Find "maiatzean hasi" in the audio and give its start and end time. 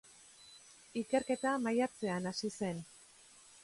1.69-2.55